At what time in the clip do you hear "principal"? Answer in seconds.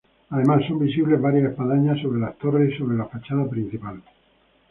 3.47-4.01